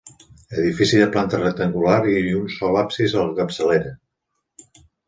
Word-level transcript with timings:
Edifici 0.61 1.01
de 1.01 1.09
planta 1.17 1.41
rectangular 1.43 1.99
i 2.17 2.25
un 2.41 2.51
sol 2.57 2.81
absis 2.83 3.17
a 3.21 3.31
la 3.31 3.39
capçalera. 3.43 3.97